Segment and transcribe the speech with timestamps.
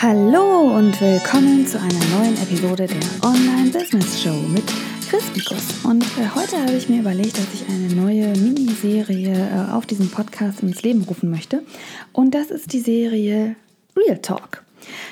[0.00, 4.62] Hallo und willkommen zu einer neuen Episode der Online Business Show mit
[5.10, 5.84] Christikus.
[5.84, 10.08] Und äh, heute habe ich mir überlegt, dass ich eine neue Miniserie äh, auf diesem
[10.08, 11.64] Podcast ins Leben rufen möchte.
[12.12, 13.56] Und das ist die Serie
[13.96, 14.62] Real Talk.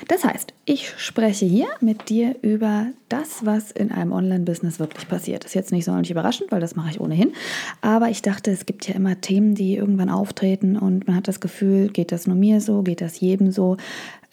[0.07, 5.43] Das heißt, ich spreche hier mit dir über das, was in einem Online-Business wirklich passiert.
[5.43, 7.33] Das ist jetzt nicht sonderlich überraschend, weil das mache ich ohnehin.
[7.81, 11.39] Aber ich dachte, es gibt ja immer Themen, die irgendwann auftreten und man hat das
[11.39, 13.77] Gefühl, geht das nur mir so, geht das jedem so?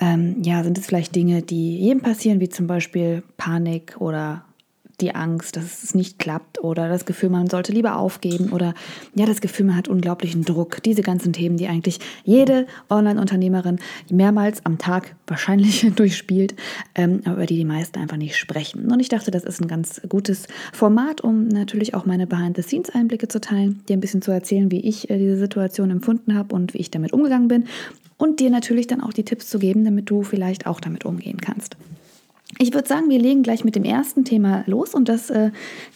[0.05, 4.45] Ähm, ja, sind es vielleicht Dinge, die jedem passieren, wie zum Beispiel Panik oder
[5.01, 8.75] die Angst, dass es nicht klappt oder das Gefühl, man sollte lieber aufgeben oder
[9.15, 10.83] ja, das Gefühl, man hat unglaublichen Druck.
[10.85, 13.79] Diese ganzen Themen, die eigentlich jede Online-Unternehmerin
[14.11, 16.55] mehrmals am Tag wahrscheinlich durchspielt,
[16.95, 18.93] ähm, aber über die die meisten einfach nicht sprechen.
[18.93, 23.41] Und ich dachte, das ist ein ganz gutes Format, um natürlich auch meine Behind-the-Scenes-Einblicke zu
[23.41, 26.79] teilen, dir ein bisschen zu erzählen, wie ich äh, diese Situation empfunden habe und wie
[26.79, 27.65] ich damit umgegangen bin
[28.17, 31.39] und dir natürlich dann auch die Tipps zu geben, damit du vielleicht auch damit umgehen
[31.41, 31.77] kannst.
[32.59, 35.51] Ich würde sagen, wir legen gleich mit dem ersten Thema los und das äh,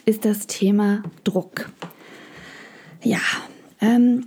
[0.05, 1.71] ist das Thema Druck.
[3.03, 3.21] Ja,
[3.81, 4.27] ähm,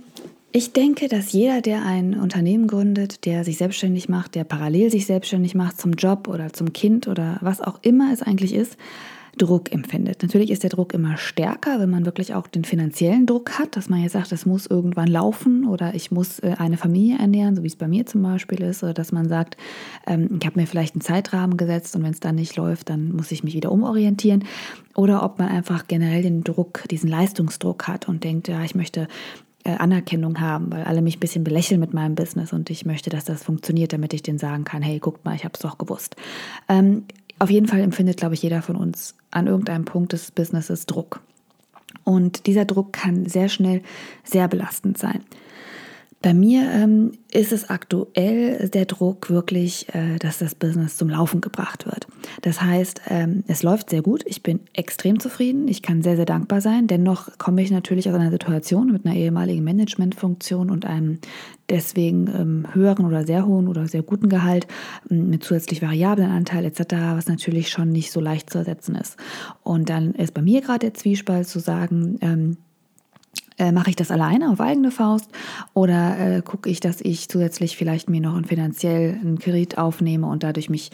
[0.54, 5.06] ich denke, dass jeder, der ein Unternehmen gründet, der sich selbstständig macht, der parallel sich
[5.06, 8.76] selbstständig macht zum Job oder zum Kind oder was auch immer es eigentlich ist,
[9.38, 10.22] Druck empfindet.
[10.22, 13.88] Natürlich ist der Druck immer stärker, wenn man wirklich auch den finanziellen Druck hat, dass
[13.88, 17.62] man jetzt sagt, das muss irgendwann laufen oder ich muss äh, eine Familie ernähren, so
[17.62, 19.56] wie es bei mir zum Beispiel ist, oder dass man sagt,
[20.06, 23.12] ähm, ich habe mir vielleicht einen Zeitrahmen gesetzt und wenn es dann nicht läuft, dann
[23.12, 24.44] muss ich mich wieder umorientieren.
[24.94, 29.08] Oder ob man einfach generell den Druck, diesen Leistungsdruck hat und denkt, ja, ich möchte
[29.64, 33.08] äh, Anerkennung haben, weil alle mich ein bisschen belächeln mit meinem Business und ich möchte,
[33.08, 35.78] dass das funktioniert, damit ich denen sagen kann, hey, guckt mal, ich habe es doch
[35.78, 36.16] gewusst.
[36.68, 37.04] Ähm,
[37.38, 41.20] auf jeden Fall empfindet, glaube ich, jeder von uns an irgendeinem Punkt des Businesses Druck.
[42.04, 43.82] Und dieser Druck kann sehr schnell
[44.24, 45.24] sehr belastend sein.
[46.22, 51.40] Bei mir ähm, ist es aktuell der Druck wirklich, äh, dass das Business zum Laufen
[51.40, 52.06] gebracht wird.
[52.42, 54.22] Das heißt, ähm, es läuft sehr gut.
[54.24, 55.66] Ich bin extrem zufrieden.
[55.66, 56.86] Ich kann sehr, sehr dankbar sein.
[56.86, 61.18] Dennoch komme ich natürlich aus einer Situation mit einer ehemaligen Managementfunktion und einem
[61.68, 64.68] deswegen ähm, höheren oder sehr hohen oder sehr guten Gehalt
[65.08, 69.16] mit zusätzlich variablen Anteil etc., was natürlich schon nicht so leicht zu ersetzen ist.
[69.64, 72.56] Und dann ist bei mir gerade der Zwiespalt zu sagen, ähm,
[73.58, 75.30] äh, mache ich das alleine auf eigene Faust
[75.74, 80.42] oder äh, gucke ich, dass ich zusätzlich vielleicht mir noch einen finanziellen Kredit aufnehme und
[80.42, 80.90] dadurch mich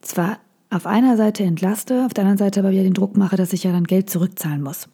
[0.00, 0.38] zwar
[0.72, 3.64] auf einer Seite entlaste, auf der anderen Seite aber wieder den Druck mache, dass ich
[3.64, 4.88] ja dann Geld zurückzahlen muss.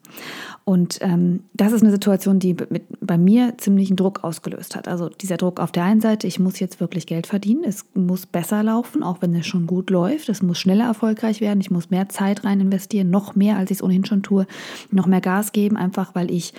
[0.65, 4.89] Und ähm, das ist eine Situation, die mit, bei mir ziemlichen Druck ausgelöst hat.
[4.89, 8.25] Also dieser Druck auf der einen Seite, ich muss jetzt wirklich Geld verdienen, es muss
[8.25, 11.89] besser laufen, auch wenn es schon gut läuft, es muss schneller erfolgreich werden, ich muss
[11.89, 14.47] mehr Zeit rein investieren, noch mehr, als ich es ohnehin schon tue,
[14.91, 16.53] noch mehr Gas geben, einfach weil ich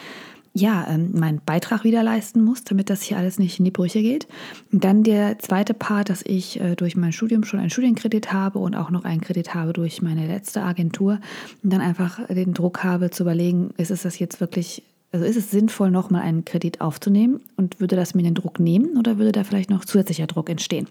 [0.53, 4.03] ja, ähm, meinen Beitrag wieder leisten muss, damit das hier alles nicht in die Brüche
[4.03, 4.27] geht.
[4.72, 8.59] Und dann der zweite Part, dass ich äh, durch mein Studium schon einen Studienkredit habe
[8.59, 11.21] und auch noch einen Kredit habe durch meine letzte Agentur
[11.62, 15.37] und dann einfach den Druck habe zu überlegen, ist es das jetzt wirklich, also ist
[15.37, 19.33] es sinnvoll, nochmal einen Kredit aufzunehmen und würde das mir den Druck nehmen oder würde
[19.33, 20.89] da vielleicht noch zusätzlicher Druck entstehen?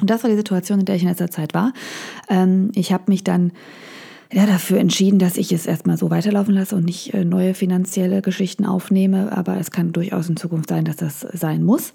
[0.00, 1.72] Und das war die Situation, in der ich in letzter Zeit war.
[2.28, 3.52] Ähm, ich habe mich dann
[4.32, 8.22] ja, dafür entschieden, dass ich es erstmal so weiterlaufen lasse und nicht äh, neue finanzielle
[8.22, 9.36] Geschichten aufnehme.
[9.36, 11.92] Aber es kann durchaus in Zukunft sein, dass das sein muss.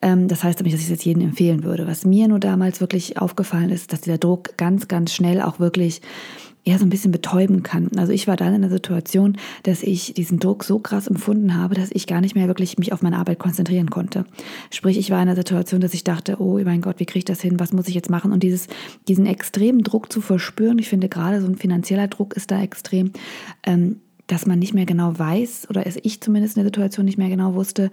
[0.00, 1.88] Ähm, das heißt nicht, dass ich es jetzt jedem empfehlen würde.
[1.88, 6.00] Was mir nur damals wirklich aufgefallen ist, dass dieser Druck ganz, ganz schnell auch wirklich
[6.70, 7.90] ja so ein bisschen betäuben kann.
[7.96, 11.74] Also ich war dann in der Situation, dass ich diesen Druck so krass empfunden habe,
[11.74, 14.24] dass ich gar nicht mehr wirklich mich auf meine Arbeit konzentrieren konnte.
[14.70, 17.24] Sprich, ich war in der Situation, dass ich dachte, oh mein Gott, wie kriege ich
[17.24, 17.60] das hin?
[17.60, 18.32] Was muss ich jetzt machen?
[18.32, 18.68] Und dieses,
[19.08, 23.12] diesen extremen Druck zu verspüren, ich finde gerade so ein finanzieller Druck ist da extrem,
[23.64, 27.28] ähm, dass man nicht mehr genau weiß, oder ich zumindest in der Situation nicht mehr
[27.28, 27.90] genau wusste,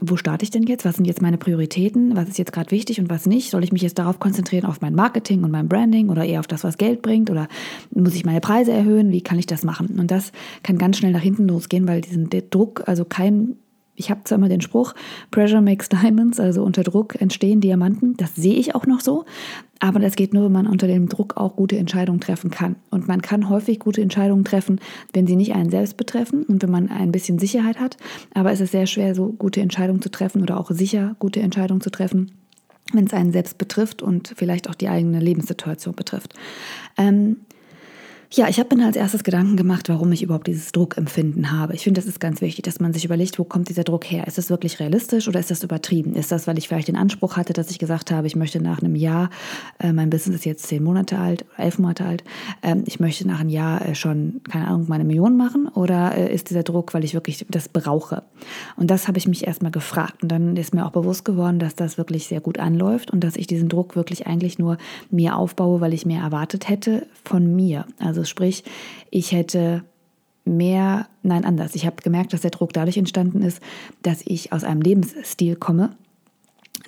[0.00, 0.84] wo starte ich denn jetzt?
[0.84, 2.16] Was sind jetzt meine Prioritäten?
[2.16, 3.50] Was ist jetzt gerade wichtig und was nicht?
[3.50, 6.46] Soll ich mich jetzt darauf konzentrieren, auf mein Marketing und mein Branding oder eher auf
[6.46, 7.30] das, was Geld bringt?
[7.30, 7.48] Oder
[7.90, 9.12] muss ich meine Preise erhöhen?
[9.12, 9.98] Wie kann ich das machen?
[9.98, 10.32] Und das
[10.62, 13.56] kann ganz schnell nach hinten losgehen, weil diesen Druck, also kein
[13.98, 14.94] ich habe zwar immer den Spruch,
[15.32, 18.16] Pressure makes diamonds, also unter Druck entstehen Diamanten.
[18.16, 19.24] Das sehe ich auch noch so.
[19.80, 22.76] Aber das geht nur, wenn man unter dem Druck auch gute Entscheidungen treffen kann.
[22.90, 24.80] Und man kann häufig gute Entscheidungen treffen,
[25.12, 27.96] wenn sie nicht einen selbst betreffen und wenn man ein bisschen Sicherheit hat.
[28.34, 31.80] Aber es ist sehr schwer, so gute Entscheidungen zu treffen oder auch sicher gute Entscheidungen
[31.80, 32.32] zu treffen,
[32.92, 36.34] wenn es einen selbst betrifft und vielleicht auch die eigene Lebenssituation betrifft.
[36.96, 37.36] Ähm,
[38.30, 41.74] Ja, ich habe mir als erstes Gedanken gemacht, warum ich überhaupt dieses Druckempfinden habe.
[41.74, 44.26] Ich finde, das ist ganz wichtig, dass man sich überlegt, wo kommt dieser Druck her?
[44.26, 46.14] Ist das wirklich realistisch oder ist das übertrieben?
[46.14, 48.82] Ist das, weil ich vielleicht den Anspruch hatte, dass ich gesagt habe, ich möchte nach
[48.82, 49.30] einem Jahr,
[49.78, 52.22] äh, mein Business ist jetzt zehn Monate alt, elf Monate alt,
[52.60, 55.66] äh, ich möchte nach einem Jahr äh, schon, keine Ahnung, meine Million machen?
[55.66, 58.24] Oder äh, ist dieser Druck, weil ich wirklich das brauche?
[58.76, 60.22] Und das habe ich mich erstmal gefragt.
[60.22, 63.36] Und dann ist mir auch bewusst geworden, dass das wirklich sehr gut anläuft und dass
[63.36, 64.76] ich diesen Druck wirklich eigentlich nur
[65.10, 67.86] mir aufbaue, weil ich mehr erwartet hätte von mir.
[67.98, 68.64] Also also sprich,
[69.10, 69.84] ich hätte
[70.44, 71.74] mehr, nein, anders.
[71.74, 73.60] Ich habe gemerkt, dass der Druck dadurch entstanden ist,
[74.02, 75.90] dass ich aus einem Lebensstil komme,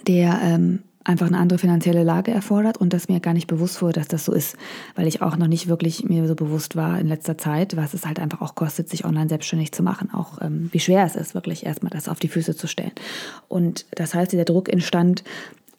[0.07, 4.01] der ähm, einfach eine andere finanzielle Lage erfordert und dass mir gar nicht bewusst wurde,
[4.01, 4.57] dass das so ist,
[4.97, 8.07] weil ich auch noch nicht wirklich mir so bewusst war in letzter Zeit, was es
[8.07, 11.35] halt einfach auch kostet, sich online selbstständig zu machen, auch ähm, wie schwer es ist,
[11.35, 12.93] wirklich erstmal das auf die Füße zu stellen.
[13.49, 15.25] Und das heißt, dieser Druck entstand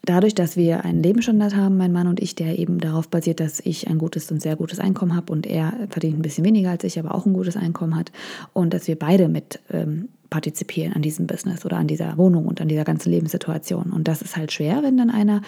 [0.03, 3.59] dadurch, dass wir einen Lebensstandard haben, mein Mann und ich, der eben darauf basiert, dass
[3.59, 6.83] ich ein gutes und sehr gutes Einkommen habe und er verdient ein bisschen weniger als
[6.83, 8.11] ich, aber auch ein gutes Einkommen hat
[8.53, 12.61] und dass wir beide mit ähm, partizipieren an diesem Business oder an dieser Wohnung und
[12.61, 13.91] an dieser ganzen Lebenssituation.
[13.91, 15.41] Und das ist halt schwer, wenn dann einer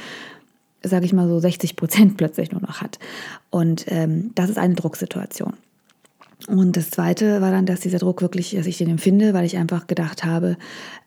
[0.85, 2.99] sage ich mal so 60 Prozent plötzlich nur noch hat.
[3.49, 5.53] Und ähm, das ist eine Drucksituation.
[6.47, 9.57] Und das Zweite war dann, dass dieser Druck wirklich, dass ich den empfinde, weil ich
[9.57, 10.57] einfach gedacht habe,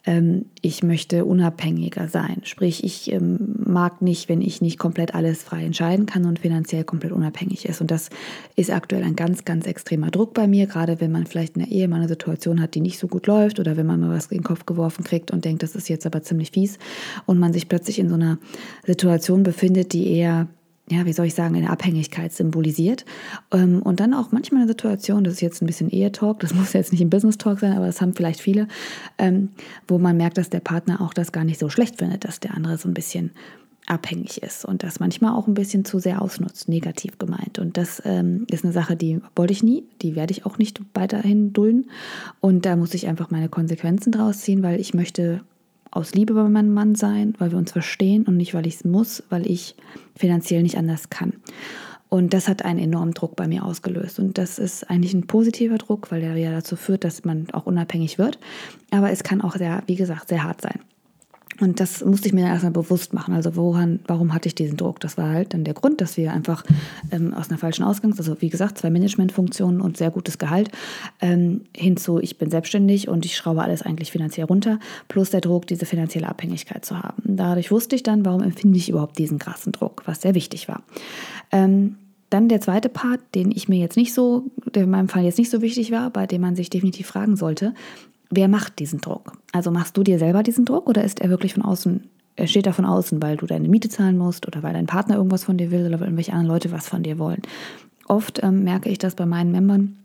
[0.06, 2.40] ähm, ich möchte unabhängiger sein.
[2.44, 6.84] Sprich, ich ähm, mag nicht, wenn ich nicht komplett alles frei entscheiden kann und finanziell
[6.84, 7.80] komplett unabhängig ist.
[7.80, 8.08] Und das
[8.54, 11.72] ist aktuell ein ganz, ganz extremer Druck bei mir, gerade wenn man vielleicht in der
[11.72, 14.26] Ehe mal eine Situation hat, die nicht so gut läuft oder wenn man mal was
[14.26, 16.78] in den Kopf geworfen kriegt und denkt, das ist jetzt aber ziemlich fies
[17.26, 18.38] und man sich plötzlich in so einer
[18.86, 20.48] Situation befindet, die eher
[20.88, 23.04] ja, wie soll ich sagen, eine Abhängigkeit symbolisiert.
[23.52, 26.72] Ähm, und dann auch manchmal eine Situation, das ist jetzt ein bisschen Ehe-Talk, das muss
[26.72, 28.68] jetzt nicht ein Business-Talk sein, aber das haben vielleicht viele,
[29.18, 29.50] ähm,
[29.88, 32.54] wo man merkt, dass der Partner auch das gar nicht so schlecht findet, dass der
[32.54, 33.32] andere so ein bisschen
[33.86, 37.58] abhängig ist und das manchmal auch ein bisschen zu sehr ausnutzt, negativ gemeint.
[37.58, 40.80] Und das ähm, ist eine Sache, die wollte ich nie, die werde ich auch nicht
[40.94, 41.88] weiterhin dulden.
[42.40, 45.42] Und da muss ich einfach meine Konsequenzen draus ziehen, weil ich möchte
[45.96, 48.84] aus Liebe bei meinem Mann sein, weil wir uns verstehen und nicht, weil ich es
[48.84, 49.75] muss, weil ich
[50.14, 51.32] finanziell nicht anders kann.
[52.08, 54.19] Und das hat einen enormen Druck bei mir ausgelöst.
[54.19, 57.66] Und das ist eigentlich ein positiver Druck, weil der ja dazu führt, dass man auch
[57.66, 58.38] unabhängig wird.
[58.90, 60.81] Aber es kann auch sehr, wie gesagt, sehr hart sein.
[61.60, 63.34] Und das musste ich mir dann erstmal bewusst machen.
[63.34, 65.00] Also woran, warum hatte ich diesen Druck?
[65.00, 66.64] Das war halt dann der Grund, dass wir einfach
[67.10, 70.70] ähm, aus einer falschen Ausgangs-, also wie gesagt, zwei Managementfunktionen und sehr gutes Gehalt
[71.20, 75.66] ähm, hinzu, ich bin selbstständig und ich schraube alles eigentlich finanziell runter, plus der Druck,
[75.66, 77.22] diese finanzielle Abhängigkeit zu haben.
[77.24, 80.82] Dadurch wusste ich dann, warum empfinde ich überhaupt diesen krassen Druck, was sehr wichtig war.
[81.52, 81.96] Ähm,
[82.30, 84.44] dann der zweite Part, den ich mir jetzt nicht so,
[84.74, 87.36] der in meinem Fall jetzt nicht so wichtig war, bei dem man sich definitiv fragen
[87.36, 87.72] sollte,
[88.31, 89.32] wer macht diesen Druck?
[89.52, 92.67] Also machst du dir selber diesen Druck oder ist er wirklich von außen, er steht
[92.67, 95.56] da von außen, weil du deine Miete zahlen musst oder weil dein Partner irgendwas von
[95.56, 97.43] dir will oder weil irgendwelche anderen Leute was von dir wollen?
[98.08, 99.96] Oft ähm, merke ich das bei meinen Membern,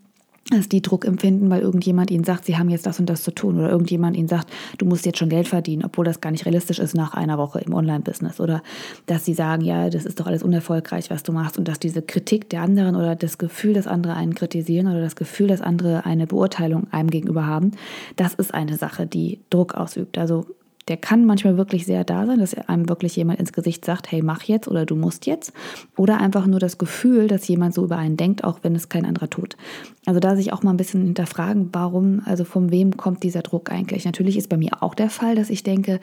[0.50, 3.32] dass die Druck empfinden, weil irgendjemand ihnen sagt, sie haben jetzt das und das zu
[3.32, 6.46] tun oder irgendjemand ihnen sagt, du musst jetzt schon Geld verdienen, obwohl das gar nicht
[6.46, 8.62] realistisch ist nach einer Woche im Online-Business oder
[9.06, 12.02] dass sie sagen, ja, das ist doch alles unerfolgreich, was du machst und dass diese
[12.02, 16.06] Kritik der anderen oder das Gefühl, dass andere einen kritisieren oder das Gefühl, dass andere
[16.06, 17.72] eine Beurteilung einem gegenüber haben,
[18.16, 20.18] das ist eine Sache, die Druck ausübt.
[20.18, 20.46] Also
[20.88, 24.22] der kann manchmal wirklich sehr da sein, dass einem wirklich jemand ins Gesicht sagt, hey,
[24.22, 25.54] mach jetzt oder du musst jetzt.
[25.96, 29.06] Oder einfach nur das Gefühl, dass jemand so über einen denkt, auch wenn es kein
[29.06, 29.58] anderer tut.
[30.06, 33.72] Also da sich auch mal ein bisschen hinterfragen, warum, also von wem kommt dieser Druck
[33.72, 34.06] eigentlich.
[34.06, 36.00] Natürlich ist bei mir auch der Fall, dass ich denke,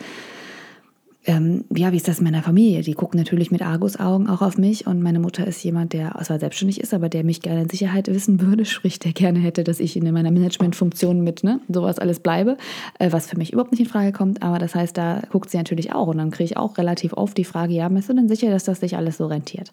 [1.29, 2.81] ähm, ja, wie ist das in meiner Familie?
[2.81, 6.41] Die gucken natürlich mit Argusaugen auch auf mich und meine Mutter ist jemand, der zwar
[6.41, 9.79] selbstständig ist, aber der mich gerne in Sicherheit wissen würde, sprich, der gerne hätte, dass
[9.79, 12.57] ich in meiner Managementfunktion mit ne, sowas alles bleibe,
[12.99, 15.59] äh, was für mich überhaupt nicht in Frage kommt, aber das heißt, da guckt sie
[15.59, 18.29] natürlich auch und dann kriege ich auch relativ oft die Frage, ja, bist du denn
[18.29, 19.71] sicher, dass das sich alles so rentiert?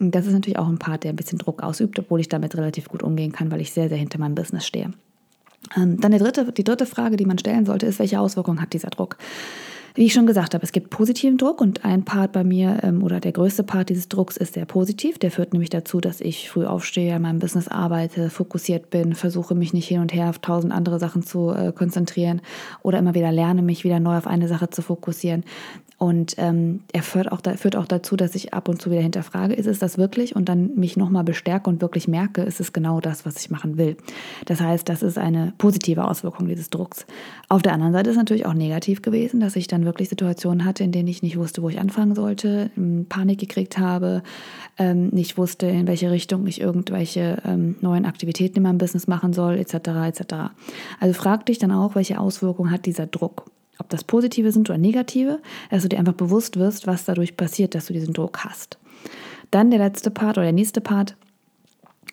[0.00, 2.56] Und das ist natürlich auch ein Part, der ein bisschen Druck ausübt, obwohl ich damit
[2.56, 4.90] relativ gut umgehen kann, weil ich sehr, sehr hinter meinem Business stehe.
[5.76, 8.88] Ähm, dann dritte, die dritte Frage, die man stellen sollte, ist, welche Auswirkungen hat dieser
[8.88, 9.18] Druck?
[9.96, 13.04] Wie ich schon gesagt habe, es gibt positiven Druck und ein Part bei mir ähm,
[13.04, 15.20] oder der größte Part dieses Drucks ist sehr positiv.
[15.20, 19.54] Der führt nämlich dazu, dass ich früh aufstehe, an meinem Business arbeite, fokussiert bin, versuche
[19.54, 22.42] mich nicht hin und her auf tausend andere Sachen zu äh, konzentrieren
[22.82, 25.44] oder immer wieder lerne, mich wieder neu auf eine Sache zu fokussieren.
[25.96, 29.00] Und ähm, er führt auch, da, führt auch dazu, dass ich ab und zu wieder
[29.00, 30.34] hinterfrage, ist es das wirklich?
[30.34, 33.78] Und dann mich nochmal bestärke und wirklich merke, ist es genau das, was ich machen
[33.78, 33.96] will.
[34.44, 37.06] Das heißt, das ist eine positive Auswirkung dieses Drucks.
[37.48, 40.84] Auf der anderen Seite ist natürlich auch negativ gewesen, dass ich dann wirklich Situationen hatte,
[40.84, 44.22] in denen ich nicht wusste, wo ich anfangen sollte, ähm, Panik gekriegt habe,
[44.78, 49.32] ähm, nicht wusste, in welche Richtung ich irgendwelche ähm, neuen Aktivitäten in meinem Business machen
[49.32, 49.74] soll, etc.
[50.06, 50.34] etc.
[51.00, 54.78] Also frag dich dann auch, welche Auswirkungen hat dieser Druck ob das positive sind oder
[54.78, 58.78] negative, dass du dir einfach bewusst wirst, was dadurch passiert, dass du diesen Druck hast.
[59.50, 61.16] Dann der letzte Part oder der nächste Part,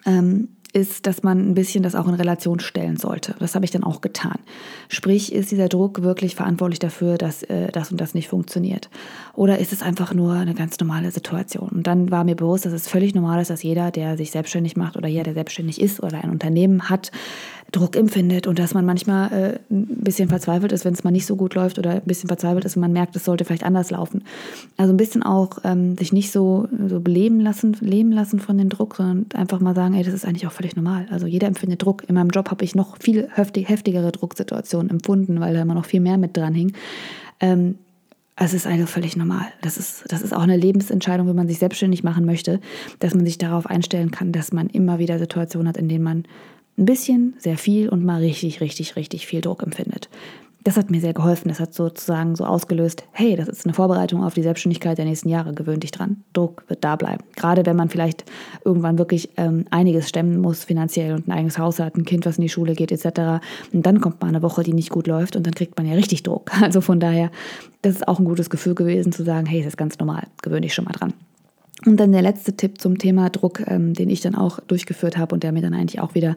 [0.06, 3.36] ähm, ist, dass man ein bisschen das auch in Relation stellen sollte.
[3.40, 4.40] Das habe ich dann auch getan.
[4.88, 8.90] Sprich, ist dieser Druck wirklich verantwortlich dafür, dass äh, das und das nicht funktioniert?
[9.34, 11.70] Oder ist es einfach nur eine ganz normale Situation?
[11.70, 14.78] Und dann war mir bewusst, dass es völlig normal ist, dass jeder, der sich selbstständig
[14.78, 17.12] macht oder jeder, der selbstständig ist oder ein Unternehmen hat,
[17.72, 21.26] Druck empfindet und dass man manchmal äh, ein bisschen verzweifelt ist, wenn es mal nicht
[21.26, 23.92] so gut läuft oder ein bisschen verzweifelt ist und man merkt, es sollte vielleicht anders
[23.92, 24.24] laufen.
[24.76, 28.68] Also ein bisschen auch ähm, sich nicht so, so beleben lassen, leben lassen von dem
[28.68, 31.08] Druck, sondern einfach mal sagen, ey, das ist eigentlich auch völlig normal.
[31.12, 32.04] Also jeder empfindet Druck.
[32.10, 35.86] In meinem Job habe ich noch viel heftig, heftigere Drucksituationen empfunden, weil da immer noch
[35.86, 36.74] viel mehr mit dran hing.
[37.40, 37.76] Ähm,
[38.36, 39.46] es ist also völlig normal.
[39.62, 42.60] Das ist, das ist auch eine Lebensentscheidung, wenn man sich selbstständig machen möchte,
[43.00, 46.24] dass man sich darauf einstellen kann, dass man immer wieder Situationen hat, in denen man
[46.82, 50.10] ein bisschen, sehr viel und mal richtig, richtig, richtig viel Druck empfindet.
[50.64, 51.50] Das hat mir sehr geholfen.
[51.50, 55.30] Das hat sozusagen so ausgelöst, hey, das ist eine Vorbereitung auf die Selbstständigkeit der nächsten
[55.30, 55.54] Jahre.
[55.54, 56.24] Gewöhn dich dran.
[56.34, 57.24] Druck wird da bleiben.
[57.36, 58.26] Gerade wenn man vielleicht
[58.64, 62.38] irgendwann wirklich ähm, einiges stemmen muss finanziell und ein eigenes Haus hat, ein Kind, was
[62.38, 63.44] in die Schule geht etc.
[63.74, 65.94] Und dann kommt mal eine Woche, die nicht gut läuft und dann kriegt man ja
[65.94, 66.52] richtig Druck.
[66.62, 67.32] Also von daher,
[67.82, 70.28] das ist auch ein gutes Gefühl gewesen zu sagen, hey, das ist ganz normal.
[70.44, 71.14] Gewöhn dich schon mal dran.
[71.86, 75.34] Und dann der letzte Tipp zum Thema Druck, ähm, den ich dann auch durchgeführt habe
[75.34, 76.36] und der mir dann eigentlich auch wieder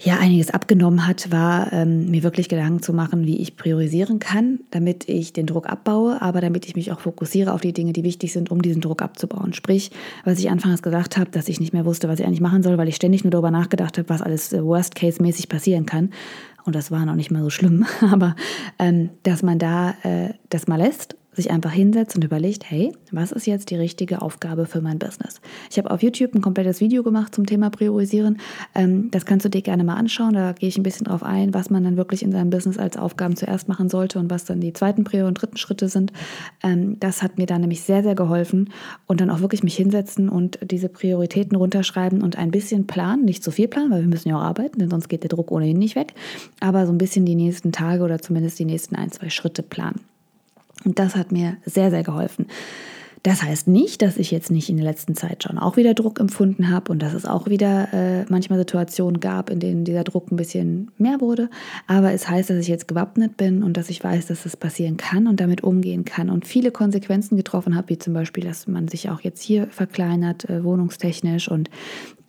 [0.00, 4.60] ja einiges abgenommen hat, war ähm, mir wirklich Gedanken zu machen, wie ich priorisieren kann,
[4.70, 8.04] damit ich den Druck abbaue, aber damit ich mich auch fokussiere auf die Dinge, die
[8.04, 9.52] wichtig sind, um diesen Druck abzubauen.
[9.52, 9.90] Sprich,
[10.24, 12.76] was ich anfangs gesagt habe, dass ich nicht mehr wusste, was ich eigentlich machen soll,
[12.76, 16.10] weil ich ständig nur darüber nachgedacht habe, was alles äh, Worst-Case-mäßig passieren kann.
[16.64, 18.36] Und das war noch nicht mal so schlimm, aber
[18.78, 23.32] ähm, dass man da äh, das mal lässt sich einfach hinsetzt und überlegt, hey, was
[23.32, 25.40] ist jetzt die richtige Aufgabe für mein Business?
[25.70, 28.38] Ich habe auf YouTube ein komplettes Video gemacht zum Thema Priorisieren.
[28.74, 30.34] Ähm, das kannst du dir gerne mal anschauen.
[30.34, 32.96] Da gehe ich ein bisschen drauf ein, was man dann wirklich in seinem Business als
[32.96, 36.12] Aufgaben zuerst machen sollte und was dann die zweiten Prio und dritten Schritte sind.
[36.62, 38.70] Ähm, das hat mir da nämlich sehr, sehr geholfen
[39.06, 43.42] und dann auch wirklich mich hinsetzen und diese Prioritäten runterschreiben und ein bisschen planen, nicht
[43.42, 45.78] zu viel planen, weil wir müssen ja auch arbeiten, denn sonst geht der Druck ohnehin
[45.78, 46.14] nicht weg,
[46.60, 50.00] aber so ein bisschen die nächsten Tage oder zumindest die nächsten ein, zwei Schritte planen.
[50.84, 52.46] Und das hat mir sehr, sehr geholfen.
[53.24, 56.20] Das heißt nicht, dass ich jetzt nicht in der letzten Zeit schon auch wieder Druck
[56.20, 60.30] empfunden habe und dass es auch wieder äh, manchmal Situationen gab, in denen dieser Druck
[60.30, 61.48] ein bisschen mehr wurde.
[61.86, 64.98] Aber es heißt, dass ich jetzt gewappnet bin und dass ich weiß, dass es passieren
[64.98, 68.88] kann und damit umgehen kann und viele Konsequenzen getroffen habe, wie zum Beispiel, dass man
[68.88, 71.70] sich auch jetzt hier verkleinert, äh, wohnungstechnisch und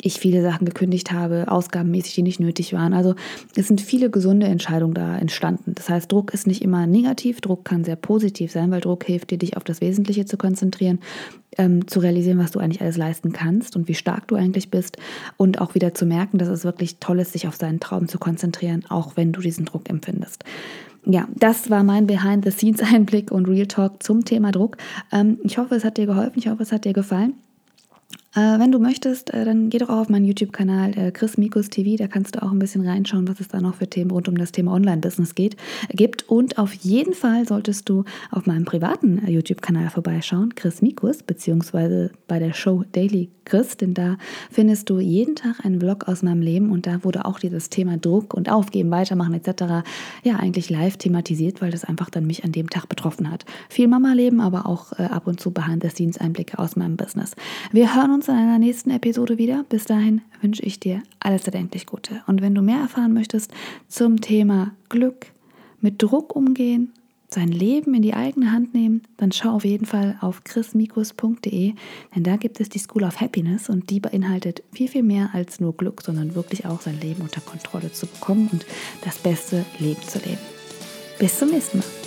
[0.01, 2.93] ich viele Sachen gekündigt habe, ausgabenmäßig, die nicht nötig waren.
[2.93, 3.15] Also
[3.55, 5.73] es sind viele gesunde Entscheidungen da entstanden.
[5.75, 9.31] Das heißt, Druck ist nicht immer negativ, Druck kann sehr positiv sein, weil Druck hilft
[9.31, 10.99] dir, dich auf das Wesentliche zu konzentrieren,
[11.57, 14.97] ähm, zu realisieren, was du eigentlich alles leisten kannst und wie stark du eigentlich bist
[15.37, 18.19] und auch wieder zu merken, dass es wirklich toll ist, sich auf seinen Traum zu
[18.19, 20.43] konzentrieren, auch wenn du diesen Druck empfindest
[21.07, 24.77] ja, das war mein Behind-the-Scenes-Einblick und Real Talk zum Thema Druck.
[25.11, 27.35] Ähm, ich hoffe, es hat dir geholfen, ich hoffe, es hat dir gefallen.
[28.35, 31.69] Äh, wenn du möchtest, äh, dann geh doch auch auf meinen YouTube-Kanal äh, Chris Mikus
[31.69, 31.95] TV.
[31.95, 34.37] Da kannst du auch ein bisschen reinschauen, was es da noch für Themen rund um
[34.37, 35.55] das Thema Online-Business geht,
[35.89, 36.27] gibt.
[36.27, 42.11] Und auf jeden Fall solltest du auf meinem privaten äh, YouTube-Kanal vorbeischauen, Chris Mikus, beziehungsweise
[42.27, 44.17] bei der Show Daily Chris, denn da
[44.51, 47.97] findest du jeden Tag einen Vlog aus meinem Leben und da wurde auch dieses Thema
[47.97, 49.85] Druck und Aufgeben, Weitermachen etc.
[50.23, 53.45] ja eigentlich live thematisiert, weil das einfach dann mich an dem Tag betroffen hat.
[53.69, 57.35] Viel Mama-Leben, aber auch äh, ab und zu Behind-the-Scenes-Einblicke aus meinem Business.
[57.71, 59.65] Wir hören uns in einer nächsten Episode wieder.
[59.69, 62.23] Bis dahin wünsche ich dir alles erdenklich Gute.
[62.27, 63.51] Und wenn du mehr erfahren möchtest
[63.87, 65.27] zum Thema Glück,
[65.79, 66.91] mit Druck umgehen,
[67.29, 71.73] sein Leben in die eigene Hand nehmen, dann schau auf jeden Fall auf chrismikus.de,
[72.15, 75.59] denn da gibt es die School of Happiness und die beinhaltet viel, viel mehr als
[75.59, 78.65] nur Glück, sondern wirklich auch sein Leben unter Kontrolle zu bekommen und
[79.03, 80.41] das beste Leben zu leben.
[81.19, 82.04] Bis zum nächsten Mal.